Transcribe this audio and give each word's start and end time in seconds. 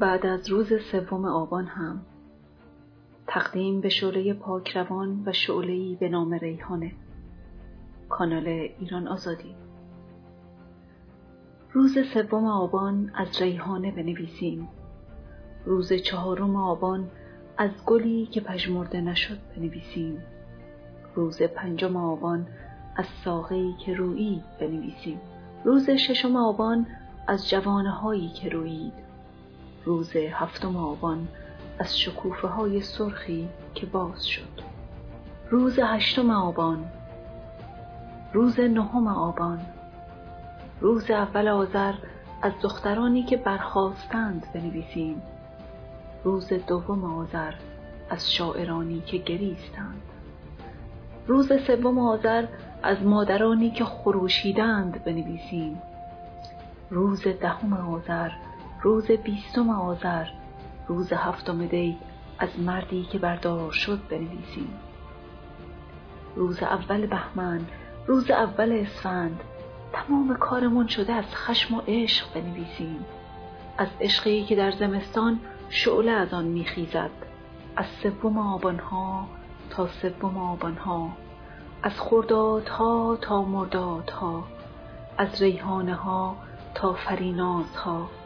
بعد 0.00 0.26
از 0.26 0.50
روز 0.50 0.72
سوم 0.92 1.24
آبان 1.24 1.66
هم 1.66 2.00
تقدیم 3.26 3.80
به 3.80 3.88
شعله 3.88 4.34
پاک 4.34 4.76
روان 4.76 5.22
و 5.26 5.32
شعله‌ای 5.32 5.96
به 6.00 6.08
نام 6.08 6.34
ریحانه 6.34 6.92
کانال 8.08 8.48
ایران 8.48 9.08
آزادی. 9.08 9.54
روز 11.72 11.98
سوم 12.14 12.44
آبان 12.44 13.10
از 13.14 13.42
ریحانه 13.42 13.90
بنویسیم. 13.90 14.68
روز 15.64 15.92
چهارم 15.92 16.56
آبان 16.56 17.10
از 17.58 17.70
گلی 17.86 18.26
که 18.26 18.40
پژمرده 18.40 19.00
نشد 19.00 19.38
بنویسیم. 19.56 20.22
روز 21.14 21.42
پنجم 21.42 21.96
آبان 21.96 22.46
از 22.96 23.06
ساقه‌ای 23.24 23.74
که 23.86 23.94
رویید 23.94 24.42
بنویسیم. 24.60 25.20
روز 25.64 25.90
ششم 25.90 26.36
آبان 26.36 26.86
از 27.26 27.50
جوانه 27.50 27.90
هایی 27.90 28.28
که 28.28 28.48
رویید. 28.48 29.09
روز 29.84 30.16
هفتم 30.16 30.76
آبان 30.76 31.28
از 31.78 31.98
شکوفه 31.98 32.48
های 32.48 32.80
سرخی 32.80 33.48
که 33.74 33.86
باز 33.86 34.26
شد. 34.26 34.60
روز 35.50 35.78
هشتم 35.78 36.30
آبان 36.30 36.84
روز 38.32 38.60
نهم 38.60 39.06
آبان 39.06 39.60
روز 40.80 41.10
اول 41.10 41.48
آذر 41.48 41.94
از 42.42 42.52
دخترانی 42.62 43.22
که 43.22 43.36
برخواستند 43.36 44.46
بنویسیم. 44.54 45.22
روز 46.24 46.52
دوم 46.52 47.04
آذر 47.04 47.52
از 48.10 48.32
شاعرانی 48.32 49.00
که 49.00 49.18
گریستند. 49.18 50.02
روز 51.26 51.52
سوم 51.66 51.98
آذر 51.98 52.46
از 52.82 53.02
مادرانی 53.02 53.70
که 53.70 53.84
خروشیدند 53.84 55.04
بنویسیم. 55.04 55.82
روز 56.90 57.22
دهم 57.28 57.72
آذر 57.72 58.30
روز 58.82 59.10
بیستم 59.10 59.70
آذر 59.70 60.26
روز 60.88 61.12
هفتم 61.12 61.66
دی 61.66 61.98
از 62.38 62.60
مردی 62.60 63.02
که 63.02 63.18
بردار 63.18 63.72
شد 63.72 64.00
بنویسیم. 64.10 64.78
روز 66.36 66.62
اول 66.62 67.06
بهمن 67.06 67.60
روز 68.06 68.30
اول 68.30 68.72
اسفند 68.72 69.40
تمام 69.92 70.36
کارمون 70.36 70.86
شده 70.86 71.12
از 71.12 71.24
خشم 71.34 71.74
و 71.74 71.82
عشق 71.88 72.34
بنویسیم. 72.34 73.04
از 73.78 73.88
عشقی 74.00 74.44
که 74.44 74.56
در 74.56 74.70
زمستان 74.70 75.40
شعله 75.68 76.10
از 76.10 76.34
آن 76.34 76.44
میخیزد. 76.44 77.10
از 77.76 77.86
سوم 78.02 78.38
آبانها 78.38 79.26
تا 79.70 79.86
سوم 79.86 80.38
آبانها. 80.38 81.08
از 81.82 82.00
خردادها 82.00 83.18
تا 83.20 83.42
مردادها. 83.42 84.44
از 85.18 85.42
ریحانه 85.42 85.94
ها 85.94 86.36
تا 86.74 86.92
فرینازها. 86.92 88.19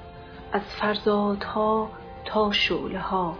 از 0.54 0.62
فرزادها 0.62 1.90
تا 2.24 2.52
شعله 2.52 2.98
ها 2.98 3.36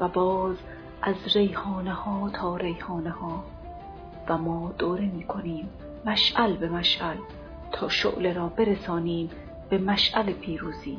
و 0.00 0.08
باز 0.08 0.56
از 1.02 1.36
ریحانه 1.36 1.92
ها 1.92 2.30
تا 2.30 2.56
ریحانه 2.56 3.10
ها 3.10 3.44
و 4.28 4.38
ما 4.38 4.72
دوره 4.78 5.04
می 5.04 5.24
کنیم 5.24 5.68
مشعل 6.06 6.56
به 6.56 6.68
مشعل 6.68 7.16
تا 7.72 7.88
شعله 7.88 8.32
را 8.32 8.48
برسانیم 8.48 9.30
به 9.70 9.78
مشعل 9.78 10.32
پیروزی. 10.32 10.98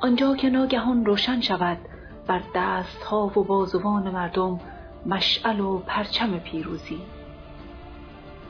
آنجا 0.00 0.36
که 0.36 0.50
ناگهان 0.50 1.04
روشن 1.04 1.40
شود 1.40 1.78
بر 2.26 2.42
دست 2.54 3.02
ها 3.02 3.26
و 3.26 3.44
بازوان 3.44 4.10
مردم 4.10 4.60
مشعل 5.06 5.60
و 5.60 5.78
پرچم 5.78 6.38
پیروزی. 6.38 7.00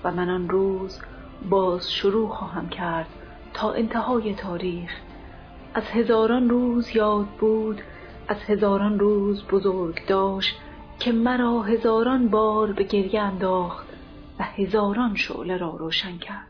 و 0.05 0.11
من 0.11 0.31
آن 0.31 0.48
روز 0.48 1.00
باز 1.50 1.92
شروع 1.92 2.28
خواهم 2.28 2.69
کرد 2.69 3.06
تا 3.55 3.72
انتهای 3.72 4.34
تاریخ 4.34 4.91
از 5.75 5.83
هزاران 5.83 6.51
روز 6.51 6.97
یاد 6.97 7.27
بود 7.27 7.81
از 8.29 8.37
هزاران 8.37 8.99
روز 8.99 9.45
بزرگ 9.45 10.07
داشت 10.07 10.57
که 10.99 11.12
مرا 11.12 11.62
هزاران 11.62 12.29
بار 12.29 12.73
به 12.73 12.85
گریه 12.85 13.21
انداخت 13.21 13.87
و 14.39 14.43
هزاران 14.43 15.15
شعله 15.17 15.56
را 15.56 15.77
روشن 15.77 16.19
کرد. 16.19 16.50